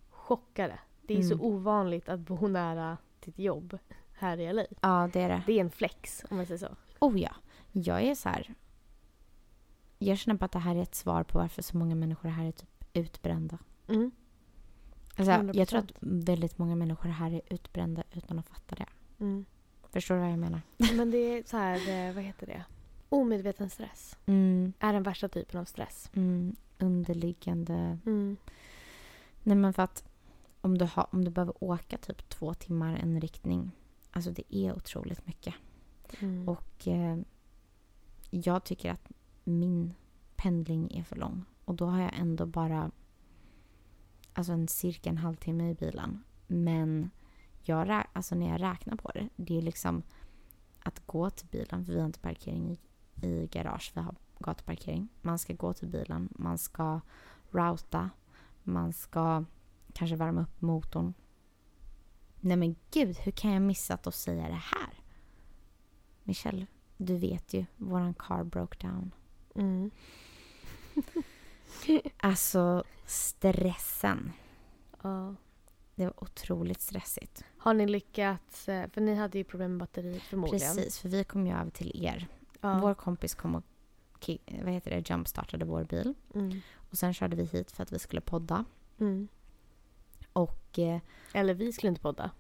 chockade. 0.10 0.80
Det 1.02 1.14
är 1.14 1.18
Mm. 1.18 1.30
så 1.30 1.44
ovanligt 1.46 2.10
att 2.10 2.20
bo 2.20 2.48
nära 2.48 2.98
ditt 3.20 3.40
jobb 3.40 3.78
här 4.14 4.38
i 4.40 4.54
LA. 4.54 4.66
Ja, 4.82 5.10
det 5.14 5.22
är 5.22 5.30
det. 5.30 5.44
Det 5.46 5.54
är 5.54 5.62
en 5.62 5.72
flex 5.72 6.26
om 6.30 6.38
man 6.38 6.46
säger 6.46 6.58
så. 6.58 6.76
Oh 7.00 7.20
ja. 7.20 7.32
Jag 7.72 8.02
är 8.02 8.16
så 8.16 8.30
här. 8.30 8.54
Jag 10.00 10.18
känner 10.18 10.38
bara 10.38 10.46
att 10.46 10.52
det 10.52 10.60
här 10.60 10.76
är 10.76 10.82
ett 10.82 10.96
svar 10.96 11.24
på 11.24 11.38
varför 11.38 11.62
så 11.62 11.78
många 11.78 11.96
människor 11.96 12.30
här 12.30 12.46
är 12.46 12.52
typ 12.52 12.86
utbrända. 12.94 13.58
Mm. 13.88 14.12
Alltså, 15.18 15.32
jag 15.60 15.68
tror 15.68 15.80
100%. 15.80 15.84
att 15.84 15.92
väldigt 16.02 16.58
många 16.58 16.76
människor 16.76 17.10
här 17.10 17.32
är 17.34 17.42
utbrända 17.50 18.04
utan 18.12 18.40
att 18.40 18.48
fatta 18.50 18.76
det. 18.76 18.86
Mm. 19.20 19.46
Förstår 19.92 20.16
du 20.16 20.22
vad 20.22 20.32
jag 20.32 20.40
menar? 20.40 20.62
Men 20.96 21.12
det 21.12 21.18
är 21.18 21.44
så 21.46 21.58
här, 21.58 22.08
eh, 22.10 22.14
vad 22.16 22.24
heter 22.24 22.48
det? 22.48 22.64
Omedveten 23.10 23.70
stress 23.70 24.18
Mm, 24.26 24.74
är 24.80 24.94
den 24.94 25.04
värsta 25.04 25.28
typen 25.30 25.60
av 25.60 25.66
stress. 25.66 26.10
mm. 26.14 26.56
underliggande... 26.80 27.74
Mm. 28.06 28.38
Nej 29.44 29.58
men 29.58 29.74
för 29.74 29.84
att 29.84 30.04
om 30.62 30.78
du, 30.78 30.86
har, 30.86 31.08
om 31.12 31.26
du 31.26 31.32
behöver 31.32 31.64
åka 31.64 31.98
typ 31.98 32.30
två 32.30 32.54
timmar 32.54 32.96
en 32.96 33.22
riktning. 33.22 33.72
Alltså 34.12 34.32
det 34.32 34.56
är 34.56 34.76
otroligt 34.76 35.28
mycket. 35.28 35.54
Mm. 36.20 36.50
Och 36.50 36.88
eh, 36.88 37.18
jag 38.30 38.64
tycker 38.64 38.92
att 38.92 39.12
min 39.44 39.94
pendling 40.36 40.98
är 40.98 41.04
för 41.04 41.16
lång. 41.16 41.46
Och 41.66 41.76
då 41.76 41.86
har 41.86 42.02
jag 42.02 42.12
ändå 42.20 42.46
bara 42.46 42.92
alltså 44.34 44.54
en 44.54 44.68
cirka 44.68 45.10
en 45.10 45.18
halvtimme 45.18 45.70
i 45.70 45.74
bilen. 45.74 46.24
Men 46.48 47.10
jag, 47.62 48.04
alltså 48.14 48.36
när 48.36 48.50
jag 48.50 48.62
räknar 48.62 48.96
på 48.96 49.12
det, 49.12 49.30
det 49.36 49.58
är 49.58 49.62
liksom 49.62 50.04
att 50.84 51.08
gå 51.08 51.30
till 51.30 51.48
bilen, 51.48 51.86
för 51.86 51.94
vi 51.94 52.00
har 52.00 52.06
inte 52.06 52.20
parkering 52.20 52.72
i, 52.72 52.80
i 53.28 53.48
garage, 53.48 53.92
vi 53.96 54.02
har 54.02 54.16
gatuparkering. 54.40 55.08
Man 55.22 55.40
ska 55.40 55.54
gå 55.54 55.74
till 55.74 55.88
bilen, 55.88 56.30
man 56.32 56.58
ska 56.58 57.02
routa, 57.52 58.10
man 58.64 58.94
ska 58.94 59.46
kanske 59.94 60.16
värma 60.16 60.42
upp 60.42 60.62
motorn. 60.62 61.14
Nej 62.40 62.58
men 62.58 62.76
gud, 62.92 63.18
hur 63.18 63.32
kan 63.32 63.52
jag 63.52 63.62
missat 63.62 64.08
att 64.08 64.16
säga 64.16 64.48
det 64.48 64.54
här? 64.54 65.04
Michelle, 66.24 66.68
du 66.98 67.18
vet 67.18 67.54
ju, 67.54 67.66
våran 67.78 68.14
car 68.14 68.44
broke 68.44 68.88
down. 68.88 69.12
Mm. 69.56 69.92
Alltså 72.18 72.84
stressen. 73.06 74.32
Ja. 75.02 75.36
Det 75.96 76.06
var 76.06 76.24
otroligt 76.24 76.82
stressigt. 76.82 77.46
Har 77.58 77.74
ni 77.74 77.88
lyckats, 77.88 78.70
eh, 78.70 78.90
för 78.90 79.02
ni 79.02 79.16
hade 79.16 79.38
ju 79.38 79.44
problem 79.44 79.72
med 79.72 79.80
batteriet 79.80 80.24
förmodligen. 80.24 80.76
Precis, 80.76 81.00
för 81.00 81.10
vi 81.10 81.24
kom 81.24 81.48
ju 81.48 81.54
över 81.54 81.72
till 81.72 82.06
er. 82.06 82.28
Ja. 82.62 82.80
Vår 82.80 82.94
kompis 82.94 83.36
kom 83.36 83.56
och 83.56 83.64
vad 84.64 84.74
heter 84.74 84.92
det, 84.92 85.10
jumpstartade 85.10 85.66
vår 85.66 85.84
bil. 85.84 86.14
Mm. 86.36 86.62
Och 86.76 86.98
sen 86.98 87.14
körde 87.14 87.36
vi 87.36 87.44
hit 87.44 87.72
för 87.72 87.84
att 87.84 87.92
vi 87.92 88.00
skulle 88.00 88.22
podda. 88.22 88.66
Mm. 89.00 89.28
Och 90.34 90.80
eh, 90.80 91.00
Eller 91.34 91.54
vi 91.54 91.72
skulle 91.72 91.90
inte 91.90 92.02
podda. 92.02 92.32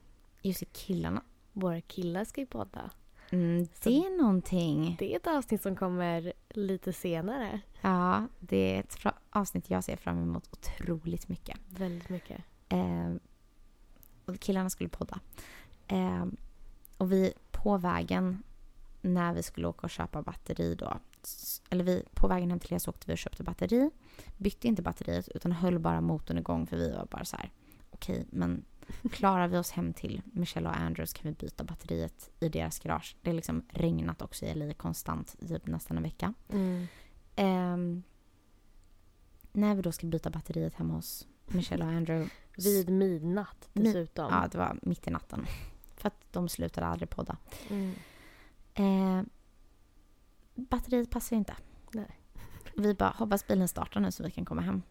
just 0.42 0.60
det, 0.60 0.66
killarna. 0.66 1.24
Våra 1.54 1.82
killar 1.82 2.26
ska 2.26 2.42
ju 2.42 2.48
podda. 2.48 2.92
Mm, 3.30 3.68
det 3.84 3.98
är 3.98 4.18
någonting. 4.18 4.96
Det 5.00 5.14
är 5.14 5.18
ett 5.18 5.28
avsnitt 5.28 5.62
som 5.62 5.76
kommer 5.76 6.34
lite 6.50 6.94
senare. 6.94 7.62
Ja, 7.82 8.28
det 8.40 8.76
är 8.76 8.80
ett 8.80 8.94
avsnitt 9.34 9.70
jag 9.70 9.84
ser 9.84 9.96
fram 9.96 10.18
emot 10.18 10.50
otroligt 10.52 11.28
mycket. 11.28 11.58
Väldigt 11.70 12.10
mycket. 12.10 12.42
Eh, 12.70 13.14
och 14.26 14.40
killarna 14.40 14.70
skulle 14.70 14.90
podda. 14.90 15.20
Eh, 15.88 16.26
och 16.98 17.12
vi 17.12 17.34
på 17.52 17.78
vägen 17.78 18.44
när 19.02 19.34
vi 19.34 19.44
skulle 19.44 19.68
åka 19.68 19.82
och 19.82 19.90
köpa 19.90 20.22
batteri 20.22 20.76
då. 20.76 20.98
Eller 21.70 21.84
vi, 21.84 22.04
på 22.14 22.28
vägen 22.28 22.50
hem 22.50 22.60
till 22.60 22.74
er 22.74 22.80
så 22.80 22.90
åkte 22.90 23.08
vi 23.08 23.14
och 23.14 23.18
köpte 23.18 23.44
batteri. 23.44 23.90
Bytte 24.38 24.68
inte 24.68 24.82
batteriet 24.82 25.28
utan 25.28 25.52
höll 25.52 25.80
bara 25.80 26.02
motorn 26.02 26.38
igång 26.38 26.68
för 26.68 26.78
vi 26.78 26.92
var 26.92 27.06
bara 27.06 27.26
så 27.26 27.38
här. 27.38 27.52
Okej, 27.90 28.26
men 28.30 28.66
klarar 29.12 29.48
vi 29.48 29.58
oss 29.58 29.72
hem 29.72 29.94
till 29.94 30.22
Michelle 30.26 30.70
och 30.70 30.78
Andrews 30.78 31.14
kan 31.14 31.32
vi 31.32 31.32
byta 31.32 31.64
batteriet 31.64 32.30
i 32.40 32.50
deras 32.50 32.80
garage. 32.80 33.16
Det 33.22 33.30
är 33.30 33.34
liksom 33.34 33.66
regnat 33.70 34.22
också 34.22 34.46
i 34.46 34.54
LA 34.54 34.74
konstant 34.74 35.36
typ 35.48 35.68
nästan 35.68 35.98
en 35.98 36.04
vecka. 36.04 36.34
Mm. 36.50 36.88
Ehm, 37.36 38.04
när 39.54 39.76
vi 39.76 39.82
då 39.82 39.92
ska 39.92 40.08
byta 40.08 40.30
batteriet 40.30 40.76
hemma 40.76 40.94
hos 40.94 41.28
Michelle 41.48 41.86
och 41.86 41.92
Andrew. 41.92 42.32
Vid 42.58 42.90
midnatt 42.90 43.70
Mi- 43.74 43.84
dessutom. 43.84 44.28
Ja, 44.32 44.48
det 44.52 44.58
var 44.58 44.80
mitt 44.82 45.08
i 45.08 45.12
natten. 45.12 45.46
För 45.96 46.08
att 46.08 46.34
de 46.34 46.50
slutade 46.50 46.88
aldrig 46.88 47.10
podda. 47.10 47.38
Mm. 47.70 47.94
Eh, 48.74 49.24
batteriet 50.56 51.10
passar 51.10 51.36
inte. 51.36 51.54
Nej. 51.92 52.20
Vi 52.78 52.94
bara, 52.94 53.10
hoppas 53.10 53.48
bilen 53.48 53.68
startar 53.68 54.00
nu 54.02 54.12
så 54.12 54.24
vi 54.24 54.32
kan 54.32 54.46
komma 54.46 54.62
hem. 54.62 54.82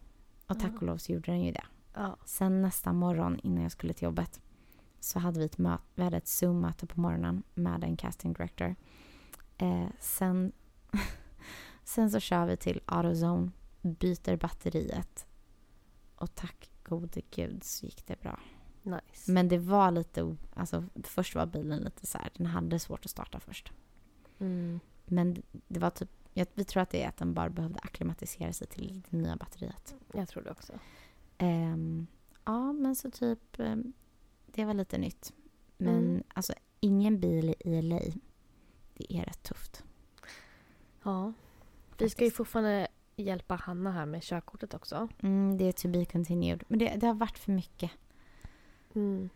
Och 0.47 0.59
tack 0.59 0.75
och 0.75 0.83
lov 0.83 0.97
så 0.97 1.11
gjorde 1.11 1.31
den 1.31 1.41
ju 1.41 1.51
det. 1.51 1.63
Ja. 1.93 2.17
Sen 2.25 2.61
nästa 2.61 2.93
morgon 2.93 3.39
innan 3.43 3.63
jag 3.63 3.71
skulle 3.71 3.93
till 3.93 4.03
jobbet 4.05 4.41
så 4.99 5.19
hade 5.19 5.39
vi 5.39 5.45
ett, 5.45 5.57
mö- 5.57 5.79
vi 5.95 6.03
hade 6.03 6.17
ett 6.17 6.27
Zoom-möte 6.27 6.87
på 6.87 7.01
morgonen 7.01 7.43
med 7.53 7.83
en 7.83 7.97
casting 7.97 8.33
director. 8.33 8.75
Eh, 9.57 9.87
sen, 9.99 10.51
sen 11.83 12.11
så 12.11 12.19
kör 12.19 12.45
vi 12.45 12.57
till 12.57 12.81
AutoZone, 12.85 13.51
byter 13.83 14.35
batteriet 14.35 15.25
och 16.15 16.35
tack 16.35 16.69
gode 16.83 17.21
gud 17.31 17.63
så 17.63 17.85
gick 17.85 18.07
det 18.07 18.21
bra. 18.21 18.39
Nice. 18.83 19.31
Men 19.31 19.47
det 19.47 19.57
var 19.57 19.91
lite, 19.91 20.37
alltså 20.53 20.83
först 21.03 21.35
var 21.35 21.45
bilen 21.45 21.79
lite 21.79 22.07
så 22.07 22.17
här, 22.17 22.29
den 22.37 22.45
hade 22.45 22.79
svårt 22.79 23.05
att 23.05 23.11
starta 23.11 23.39
först. 23.39 23.71
Mm. 24.39 24.79
Men 25.05 25.41
det 25.67 25.79
var 25.79 25.89
typ, 25.89 26.09
jag, 26.33 26.47
vi 26.53 26.63
tror 26.63 26.83
att 26.83 26.89
det 26.89 27.03
är 27.03 27.09
att 27.09 27.17
den 27.17 27.33
bara 27.33 27.49
behövde 27.49 27.79
akklimatisera 27.79 28.53
sig 28.53 28.67
till 28.67 29.01
det 29.09 29.17
nya 29.17 29.35
batteriet. 29.35 29.95
Jag 30.13 30.27
tror 30.27 30.43
det 30.43 30.51
också. 30.51 30.73
Ehm, 31.37 32.07
ja, 32.45 32.73
men 32.73 32.95
så 32.95 33.11
typ, 33.11 33.59
ehm, 33.59 33.93
det 34.45 34.65
var 34.65 34.73
lite 34.73 34.97
nytt. 34.97 35.33
Men 35.77 35.97
Mm. 35.97 36.23
alltså 36.33 36.53
ingen 36.79 37.19
bil 37.19 37.55
i 37.59 37.81
LA, 37.81 37.99
det 38.93 39.13
är 39.17 39.25
rätt 39.25 39.43
tufft. 39.43 39.83
Ja. 41.03 41.33
Vi 41.97 42.09
ska 42.09 42.25
ju 42.25 42.31
fortfarande 42.31 42.87
hjälpa 43.15 43.55
Hanna 43.55 43.91
här 43.91 44.05
med 44.05 44.23
körkortet 44.23 44.73
också. 44.73 45.07
Mm, 45.23 45.57
det 45.57 45.65
är 45.67 45.71
to 45.71 45.87
be 45.87 46.05
continued. 46.05 46.63
Men 46.67 46.79
det, 46.79 46.95
det 46.97 47.07
har 47.07 47.13
varit 47.13 47.37
för 47.37 47.51
mycket. 47.51 47.91
Mm. 48.95 49.29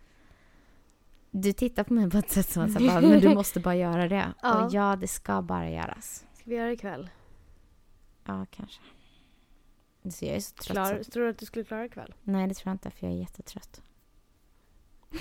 Du 1.31 1.53
tittar 1.53 1.83
på 1.83 1.93
mig 1.93 2.09
på 2.09 2.17
ett 2.17 2.29
sätt 2.29 2.49
som 2.49 2.63
att 2.63 2.73
bara, 2.73 3.01
men 3.01 3.19
du 3.21 3.33
måste 3.35 3.59
bara 3.59 3.75
göra 3.75 4.07
det. 4.07 4.33
Ja. 4.41 4.65
Och 4.65 4.73
ja, 4.73 4.95
det 4.95 5.07
ska 5.07 5.41
bara 5.41 5.69
göras. 5.69 6.25
Ska 6.33 6.49
vi 6.49 6.55
göra 6.55 6.67
det 6.67 6.73
ikväll? 6.73 7.09
Ja, 8.23 8.45
kanske. 8.51 8.81
Så 10.11 10.25
jag 10.25 10.35
är 10.35 10.39
så 10.39 10.55
trött. 10.55 10.71
Klar, 10.75 11.03
så- 11.03 11.11
tror 11.11 11.23
du 11.23 11.29
att 11.29 11.37
du 11.37 11.45
skulle 11.45 11.65
klara 11.65 11.81
det 11.81 11.87
ikväll? 11.87 12.13
Nej, 12.23 12.47
det 12.47 12.53
tror 12.53 12.69
jag 12.69 12.73
inte 12.75 12.91
för 12.91 13.07
jag 13.07 13.15
är 13.15 13.19
jättetrött. 13.19 13.81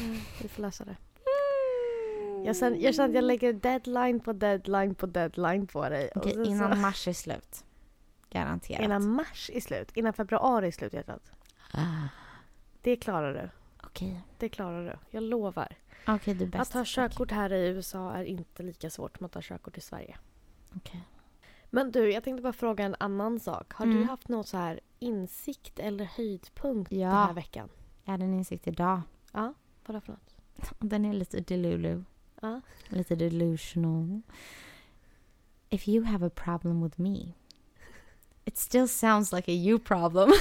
Mm, 0.00 0.16
vi 0.42 0.48
får 0.48 0.62
lösa 0.62 0.84
det. 0.84 0.96
Jag 2.44 2.56
känner, 2.56 2.76
jag 2.76 2.94
känner 2.94 3.08
att 3.08 3.14
jag 3.14 3.25
lägger 3.25 3.52
deadline 3.52 4.20
på 4.20 4.32
deadline 4.32 4.94
på 4.94 5.06
deadline 5.06 5.66
på 5.66 5.88
dig. 5.88 6.10
Okej, 6.14 6.32
sen 6.34 6.44
så- 6.44 6.50
innan 6.50 6.80
mars 6.80 7.08
är 7.08 7.12
slut. 7.12 7.64
Garanterat. 8.30 8.80
innan 8.85 9.09
mars 9.11 9.50
är 9.54 9.61
slut. 9.61 9.90
Innan 9.95 10.12
februari 10.12 10.66
är 10.66 10.71
slut 10.71 10.92
hjärtat. 10.92 11.33
Ah, 11.73 12.09
Det 12.83 12.97
klarar 12.97 13.35
du. 13.35 13.50
Okej. 13.87 14.21
Det 14.38 14.49
klarar 14.49 14.85
du. 14.85 14.99
Jag 15.11 15.23
lovar. 15.23 15.76
Okej, 16.06 16.35
du 16.35 16.47
bäst. 16.47 16.61
Att 16.62 16.71
ta 16.71 16.83
körkort 16.87 17.30
här 17.30 17.52
i 17.52 17.68
USA 17.68 18.12
är 18.12 18.25
inte 18.25 18.62
lika 18.62 18.90
svårt 18.90 19.16
som 19.16 19.26
att 19.26 19.33
ta 19.33 19.40
körkort 19.42 19.78
i 19.78 19.80
Sverige. 19.80 20.16
Okej. 20.76 21.00
Men 21.71 21.90
du, 21.92 22.12
jag 22.12 22.25
tänkte 22.25 22.42
bara 22.42 22.52
fråga 22.52 22.85
en 22.85 22.97
annan 23.00 23.40
sak. 23.40 23.73
Har 23.75 23.87
du 23.87 23.92
Mm. 23.92 24.09
haft 24.09 24.28
någon 24.28 24.45
så 24.45 24.56
här 24.56 24.80
insikt 24.99 25.78
eller 25.78 26.04
höjdpunkt 26.04 26.92
Ja. 26.92 27.09
den 27.09 27.16
här 27.16 27.33
veckan? 27.35 27.68
Jag 28.04 28.11
hade 28.12 28.25
en 28.25 28.35
insikt 28.35 28.66
idag. 28.66 29.00
Ja, 29.33 29.54
vadå 29.87 30.00
för 30.00 30.12
något? 30.12 30.35
Den 30.78 31.04
är 31.04 31.12
lite 31.12 31.40
delulu. 31.40 32.04
Ja. 32.40 32.61
Lite 32.88 33.14
delusional. 33.16 34.21
If 35.68 35.88
you 35.88 36.04
have 36.04 36.26
a 36.26 36.30
problem 36.35 36.83
with 36.85 37.00
me, 37.00 37.33
it 38.47 38.59
still 38.59 38.88
sounds 38.88 39.33
like 39.33 39.53
a 39.53 39.55
you 39.55 39.79
problem. 39.79 40.33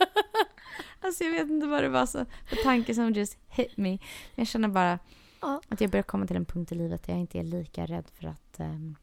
alltså 1.00 1.24
jag 1.24 1.32
vet 1.32 1.50
inte 1.50 1.66
vad 1.66 1.82
det 1.82 1.88
var 1.88 2.06
så 2.06 2.24
för 2.46 2.56
tanke 2.56 2.94
som 2.94 3.12
just 3.12 3.38
hit 3.48 3.76
me. 3.76 3.98
Jag 4.34 4.46
känner 4.46 4.68
bara 4.68 4.98
Ja. 5.40 5.60
att 5.68 5.80
jag 5.80 5.90
börjar 5.90 6.02
komma 6.02 6.26
till 6.26 6.36
en 6.36 6.44
punkt 6.44 6.72
i 6.72 6.74
livet 6.74 7.02
där 7.02 7.12
jag 7.12 7.20
inte 7.20 7.38
är 7.38 7.42
lika 7.42 7.86
rädd 7.86 8.04
för 8.14 8.26
att 8.28 8.60
ehm, 8.60 8.96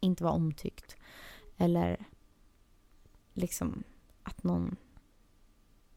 inte 0.00 0.24
vara 0.24 0.34
omtyckt. 0.34 0.96
Eller 1.56 2.04
liksom 3.32 3.82
att 4.22 4.42
någon 4.44 4.76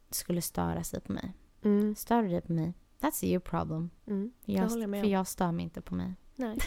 skulle 0.10 0.42
störa 0.42 0.84
sig 0.84 1.02
på 1.02 1.12
mig. 1.12 1.34
Mm. 1.64 1.96
Stör 1.96 2.24
du 2.24 2.30
dig 2.30 2.42
på 2.42 2.52
mig? 2.54 2.74
That's 3.00 3.24
a 3.26 3.28
you 3.28 3.40
problem. 3.40 3.90
Mm. 4.08 4.32
Jag, 4.46 4.64
jag 4.64 4.72
för 4.72 5.06
jag 5.06 5.28
stör 5.28 5.52
mig 5.52 5.64
inte 5.64 5.82
på 5.82 5.96
mig. 5.96 6.14
Nej, 6.36 6.58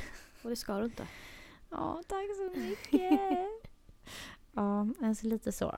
och 0.42 0.50
det 0.50 0.56
ska 0.56 0.78
du 0.78 0.84
inte. 0.84 1.06
Ja, 1.70 2.02
tack 2.08 2.24
så 2.36 2.60
mycket. 2.60 3.20
ja, 4.54 4.86
alltså 5.02 5.26
lite 5.26 5.52
så 5.52 5.76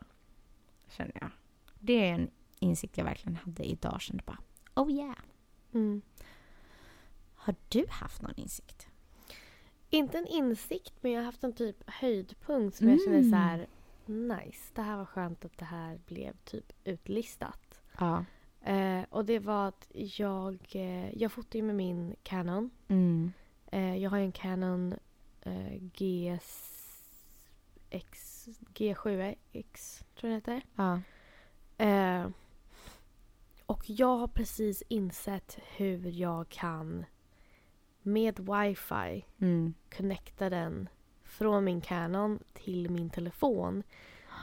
känner 0.88 1.12
jag. 1.20 1.30
Det 1.80 1.92
är 2.08 2.14
en 2.14 2.30
insikt 2.58 2.98
jag 2.98 3.04
verkligen 3.04 3.36
hade 3.36 3.64
idag. 3.64 4.00
Kände 4.00 4.22
bara, 4.26 4.38
oh 4.74 4.92
yeah. 4.92 5.16
Mm. 5.74 6.02
Har 7.34 7.54
du 7.68 7.86
haft 7.90 8.22
någon 8.22 8.34
insikt? 8.36 8.88
Inte 9.90 10.18
en 10.18 10.26
insikt, 10.26 10.94
men 11.00 11.12
jag 11.12 11.20
har 11.20 11.24
haft 11.26 11.44
en 11.44 11.52
typ 11.52 11.76
höjdpunkt 11.90 12.76
som 12.76 12.88
jag 12.88 13.00
känner 13.04 13.18
Mm. 13.18 13.30
så 13.30 13.36
här 13.36 13.66
nice. 14.06 14.70
Det 14.74 14.82
här 14.82 14.96
var 14.96 15.04
skönt 15.04 15.44
att 15.44 15.58
det 15.58 15.64
här 15.64 16.00
blev 16.06 16.36
typ 16.44 16.72
utlistat. 16.84 17.80
Ja. 17.98 18.24
Eh, 18.60 19.02
och 19.10 19.24
det 19.24 19.38
var 19.38 19.68
att 19.68 19.88
jag, 19.92 20.58
eh, 20.72 21.14
jag 21.18 21.32
fotar 21.32 21.58
ju 21.58 21.62
med 21.62 21.74
min 21.74 22.16
Canon. 22.22 22.70
Mm. 22.88 23.32
Eh, 23.66 23.96
jag 23.96 24.10
har 24.10 24.18
ju 24.18 24.24
en 24.24 24.32
Canon 24.32 24.94
eh, 25.40 25.74
GS, 25.76 26.72
X, 27.90 28.35
G7X, 28.74 30.04
tror 30.14 30.32
jag 30.32 30.42
det 30.42 30.52
heter. 30.52 30.62
Ja. 30.76 31.00
Eh, 31.84 32.28
och 33.66 33.90
jag 33.90 34.16
har 34.16 34.28
precis 34.28 34.82
insett 34.88 35.58
hur 35.76 36.06
jag 36.10 36.48
kan 36.48 37.04
med 38.02 38.40
wifi 38.40 39.24
Mm. 39.38 39.74
connecta 39.96 40.50
den 40.50 40.88
från 41.24 41.64
min 41.64 41.80
Canon 41.80 42.38
till 42.52 42.90
min 42.90 43.10
telefon 43.10 43.82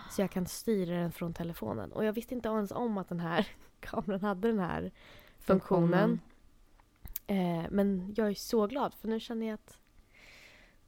Så 0.10 0.22
jag 0.22 0.32
kan 0.32 0.46
styra 0.46 0.96
den 0.96 1.12
från 1.12 1.34
telefonen. 1.34 1.92
Och 1.92 2.06
jag 2.06 2.14
visste 2.14 2.34
inte 2.34 2.50
ens 2.50 2.72
om 2.72 2.98
att 2.98 3.10
den 3.10 3.20
här 3.20 3.48
kameran 3.80 4.22
hade 4.22 4.48
den 4.48 4.60
här 4.60 4.92
funktionen. 5.40 6.20
Eh, 7.28 7.66
men 7.72 8.14
jag 8.18 8.30
är 8.30 8.34
så 8.34 8.68
glad 8.68 8.94
för 8.94 9.08
nu 9.08 9.20
känner 9.20 9.46
jag 9.48 9.54
att 9.54 9.80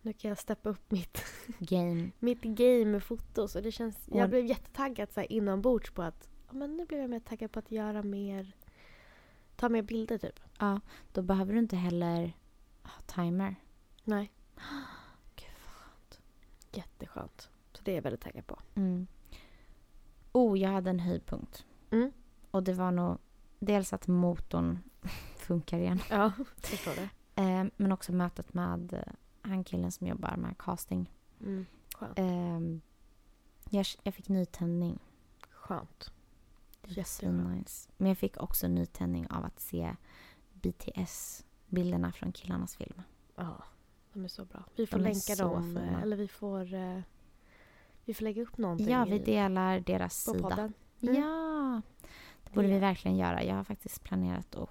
nu 0.06 0.14
kan 0.14 0.30
jag 0.30 0.38
steppa 0.38 0.70
upp 0.70 0.92
mitt, 0.92 1.24
Game. 1.60 2.10
mitt 2.20 2.42
game 2.42 2.86
med 2.86 3.04
fotos. 3.04 3.56
Och 3.56 3.62
det 3.62 3.72
känns, 3.72 4.08
Och- 4.08 4.20
jag 4.20 4.30
blev 4.30 4.46
jättetaggad 4.46 5.12
så 5.12 5.20
här 5.20 5.32
inombords 5.32 5.92
på 5.92 6.02
att 6.02 6.30
men 6.52 6.78
nu 6.78 6.86
blev 6.86 7.02
jag 7.02 7.10
mer 7.10 7.20
taggad 7.20 7.52
på 7.52 7.60
att 7.60 7.72
göra 7.72 8.04
mer, 8.04 8.52
ta 9.56 9.70
mer 9.70 9.82
bilder 9.82 10.18
typ. 10.18 10.40
Ja, 10.60 10.80
då 11.14 11.22
behöver 11.22 11.54
du 11.54 11.60
inte 11.60 11.76
heller 11.76 12.34
ha 12.84 13.02
timer. 13.06 13.56
Nej. 14.04 14.32
Gud 15.36 15.50
vad 15.66 15.74
skönt. 15.76 16.20
Jätteskönt. 16.72 17.50
Så 17.74 17.82
det 17.84 17.92
är 17.92 17.96
jag 17.96 18.02
väldigt 18.02 18.22
taggad 18.22 18.48
på. 18.48 18.60
Mm. 18.76 19.08
Oh, 20.32 20.60
jag 20.60 20.70
hade 20.70 20.90
en 20.90 21.00
höjdpunkt. 21.00 21.66
Mm. 21.92 22.12
Och 22.52 22.64
det 22.64 22.74
var 22.74 22.92
nog 22.92 23.18
dels 23.60 23.94
att 23.94 24.08
motorn 24.08 24.80
funkar 25.38 25.78
igen. 25.78 26.00
Ja, 26.10 26.32
förstår 26.58 26.94
det. 26.96 27.10
Eh, 27.42 27.66
men 27.78 27.92
också 27.92 28.14
mötet 28.14 28.54
med 28.54 29.04
han 29.46 29.64
killen 29.64 29.92
som 29.92 30.08
jobbar 30.08 30.36
med 30.38 30.58
casting. 30.58 31.12
Mm. 31.42 31.66
Eh, 32.16 32.80
jag, 33.70 33.86
jag 34.04 34.14
fick 34.14 34.30
nytändning. 34.30 35.00
Skönt. 35.52 36.12
Svinnice. 37.06 37.90
Men 37.98 38.08
jag 38.08 38.18
fick 38.18 38.38
också 38.38 38.68
nytändning 38.68 39.28
av 39.28 39.46
att 39.46 39.60
se 39.60 39.96
BTS-bilderna 40.54 42.12
från 42.12 42.32
killarnas 42.32 42.76
film. 42.76 43.02
Ja, 43.36 43.64
de 44.14 44.24
är 44.24 44.28
så 44.28 44.46
bra. 44.46 44.64
Vi 44.76 44.88
får 44.88 44.98
De 44.98 45.04
länka 45.04 45.36
dem. 45.36 45.78
eh, 45.78 46.02
Eller 46.02 46.18
vi 46.18 46.28
får, 46.28 46.74
eh, 46.74 47.00
vi 48.06 48.14
får 48.14 48.24
lägga 48.24 48.42
upp 48.42 48.58
någonting 48.58 48.90
Ja, 48.90 49.06
vi 49.06 49.16
i- 49.16 49.20
delar 49.24 49.80
deras 49.80 50.26
på 50.26 50.32
sida. 50.32 50.50
podden. 50.50 50.74
Mm. 51.02 51.16
Ja, 51.16 51.82
det 52.44 52.54
borde 52.54 52.68
vi 52.68 52.80
verkligen 52.80 53.18
göra. 53.18 53.44
Jag 53.44 53.56
har 53.56 53.64
faktiskt 53.64 54.04
planerat 54.04 54.56
att 54.56 54.70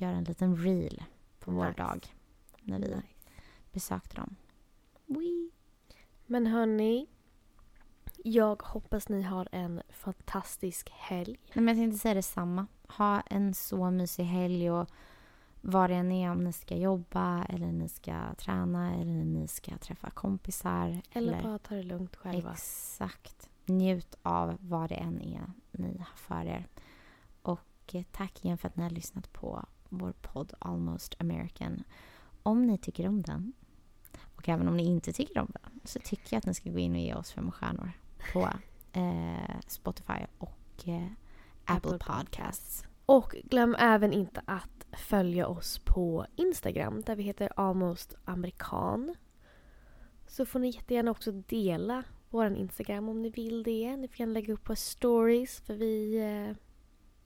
göra 0.00 0.16
en 0.16 0.24
liten 0.24 0.56
reel 0.56 1.04
på 1.40 1.50
vår 1.50 1.66
Nice. 1.68 1.82
dag 1.82 2.06
när 2.62 2.78
vi. 2.78 2.96
Besökte 3.74 4.16
dem. 4.16 4.36
Wee. 5.06 5.50
Men 6.26 6.46
hörni, 6.46 7.06
jag 8.24 8.62
hoppas 8.62 9.08
ni 9.08 9.22
har 9.22 9.48
en 9.52 9.82
fantastisk 9.88 10.90
helg. 10.90 11.38
Nej, 11.54 11.64
men 11.64 11.68
jag 11.68 11.76
tänkte 11.76 11.98
säga 11.98 12.14
detsamma. 12.14 12.66
Ha 12.88 13.20
en 13.20 13.54
så 13.54 13.90
mysig 13.90 14.24
helg 14.24 14.70
och 14.70 14.90
vad 15.60 15.90
det 15.90 15.96
än 15.96 16.12
är, 16.12 16.30
om 16.30 16.44
ni 16.44 16.52
ska 16.52 16.76
jobba 16.76 17.44
eller 17.44 17.72
ni 17.72 17.88
ska 17.88 18.34
träna 18.34 18.94
eller 18.94 19.24
ni 19.24 19.48
ska 19.48 19.78
träffa 19.78 20.10
kompisar. 20.10 21.02
Eller 21.12 21.42
bara 21.42 21.58
ta 21.58 21.74
det 21.74 21.82
lugnt 21.82 22.16
själva. 22.16 22.52
Exakt. 22.52 23.50
Njut 23.66 24.14
av 24.22 24.56
vad 24.60 24.88
det 24.88 24.94
än 24.94 25.20
är 25.20 25.52
ni 25.70 25.98
har 25.98 26.16
för 26.16 26.46
er. 26.46 26.68
Och 27.42 27.94
eh, 27.94 28.02
tack 28.12 28.44
igen 28.44 28.58
för 28.58 28.68
att 28.68 28.76
ni 28.76 28.82
har 28.82 28.90
lyssnat 28.90 29.32
på 29.32 29.64
vår 29.88 30.12
podd 30.12 30.52
Almost 30.58 31.14
American. 31.18 31.84
Om 32.42 32.66
ni 32.66 32.78
tycker 32.78 33.08
om 33.08 33.22
den 33.22 33.52
och 34.44 34.48
även 34.48 34.68
om 34.68 34.76
ni 34.76 34.84
inte 34.84 35.12
tycker 35.12 35.40
om 35.40 35.48
den 35.52 35.80
så 35.84 35.98
tycker 35.98 36.26
jag 36.30 36.38
att 36.38 36.46
ni 36.46 36.54
ska 36.54 36.70
gå 36.70 36.78
in 36.78 36.92
och 36.92 37.00
ge 37.00 37.14
oss 37.14 37.32
fem 37.32 37.50
stjärnor 37.52 37.90
på 38.32 38.48
eh, 38.92 39.60
Spotify 39.66 40.26
och 40.38 40.88
eh, 40.88 41.06
Apple, 41.64 41.94
Apple 41.94 41.98
Podcasts. 41.98 42.84
Och 43.06 43.34
glöm 43.44 43.76
även 43.78 44.12
inte 44.12 44.42
att 44.44 44.86
följa 44.92 45.46
oss 45.46 45.78
på 45.78 46.26
Instagram 46.36 47.02
där 47.02 47.16
vi 47.16 47.22
heter 47.22 47.52
Almost 47.56 48.14
Amerikan. 48.24 49.14
Så 50.26 50.46
får 50.46 50.58
ni 50.58 50.68
jättegärna 50.70 51.10
också 51.10 51.32
dela 51.32 52.02
vår 52.30 52.46
Instagram 52.56 53.08
om 53.08 53.22
ni 53.22 53.30
vill 53.30 53.62
det. 53.62 53.96
Ni 53.96 54.08
får 54.08 54.20
gärna 54.20 54.32
lägga 54.32 54.52
upp 54.54 54.64
på 54.64 54.76
stories 54.76 55.60
för 55.60 55.74
vi 55.74 56.16
eh, 56.16 56.56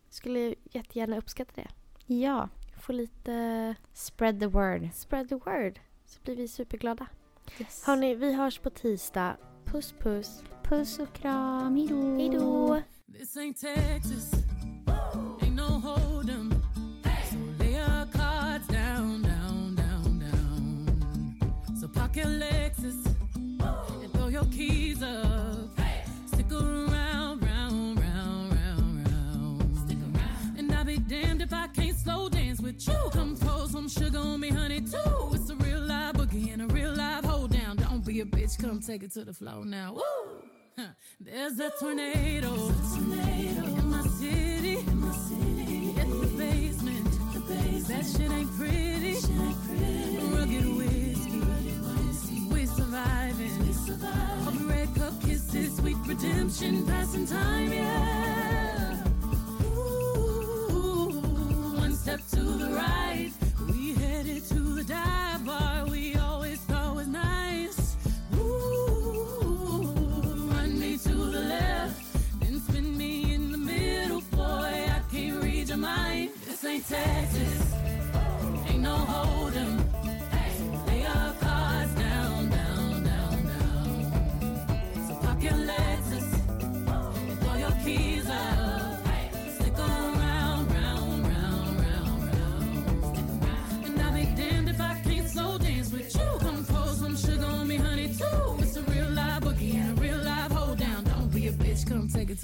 skulle 0.08 0.54
jättegärna 0.64 1.18
uppskatta 1.18 1.52
det. 1.54 1.68
Ja, 2.14 2.48
Få 2.80 2.92
lite 2.92 3.74
spread 3.92 4.40
the 4.40 4.46
word. 4.46 4.88
spread 4.94 5.28
the 5.28 5.34
word 5.34 5.80
så 6.04 6.20
blir 6.22 6.36
vi 6.36 6.48
superglada. 6.48 7.06
Yes. 7.58 7.82
Hörni, 7.86 8.14
vi 8.14 8.34
hörs 8.34 8.58
på 8.58 8.70
tisdag. 8.70 9.36
Puss 9.64 9.94
puss. 10.02 10.42
Puss 10.62 10.98
och 10.98 11.12
kram, 11.12 11.76
hejdå! 11.76 12.16
Hejdå! 12.18 12.82
This 13.18 13.36
ain't 13.36 13.60
Texas. 13.60 14.32
Ain't 15.42 15.54
no 15.54 15.62
hold 15.62 16.30
'em. 16.30 16.52
So 17.30 17.36
lay 17.58 17.72
your 17.72 18.06
cards 18.12 18.66
down, 18.68 19.22
down, 19.22 19.76
down, 19.76 20.18
down. 20.20 21.76
So 21.80 21.88
park 21.88 22.16
your 22.16 22.26
Lexus 22.26 23.06
and 24.02 24.12
throw 24.12 24.28
your 24.30 24.44
keys 24.44 25.02
up. 25.02 25.70
Stick 26.26 26.52
around, 26.52 27.42
round, 27.42 27.98
round, 27.98 28.52
round, 28.52 29.06
round. 29.06 29.76
Stick 29.84 29.98
around. 29.98 30.58
And 30.58 30.72
I'll 30.72 30.84
be 30.84 30.98
damned 30.98 31.42
if 31.42 31.52
I 31.52 31.68
can't 31.68 31.96
slow 31.96 32.28
dance 32.28 32.60
with 32.62 32.86
you. 32.88 33.10
Come 33.12 33.36
pour 33.36 33.68
some 33.68 33.88
sugar 33.88 34.18
on 34.18 34.40
me, 34.40 34.50
honey, 34.50 34.80
too. 34.80 35.37
Bitch, 38.24 38.58
come 38.58 38.80
take 38.80 39.02
it 39.02 39.12
to 39.12 39.24
the 39.24 39.32
floor 39.32 39.64
now. 39.64 39.94
Woo! 39.94 40.02
There's 41.20 41.58
a 41.58 41.70
tornado, 41.80 42.54
in 42.54 43.90
my 43.90 44.02
city, 44.02 44.78
in 44.78 45.00
the 46.20 46.26
basement. 46.36 47.06
That 47.88 48.04
shit 48.04 48.30
ain't 48.30 48.50
pretty. 48.56 49.14
Rugged 50.34 50.66
whiskey, 50.76 52.40
we 52.52 52.66
surviving. 52.66 53.74
Hope 54.44 54.68
red 54.70 54.94
cup 54.94 55.20
kisses, 55.22 55.76
sweet 55.76 55.96
redemption, 56.06 56.86
passing 56.86 57.26
time, 57.26 57.57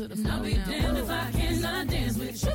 to 0.08 0.14
the 0.14 0.22
floor. 0.22 0.44
And 0.44 2.53